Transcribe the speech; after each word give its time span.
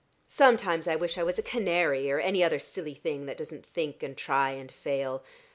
Sometimes 0.25 0.87
I 0.87 0.95
wish 0.95 1.19
I 1.19 1.23
was 1.23 1.37
a 1.37 1.43
canary 1.43 2.09
or 2.11 2.19
any 2.19 2.43
other 2.43 2.57
silly 2.57 2.95
thing 2.95 3.27
that 3.27 3.37
doesn't 3.37 3.67
think 3.67 4.01
and 4.01 4.17
try 4.17 4.49
and 4.49 4.71
fail. 4.71 5.23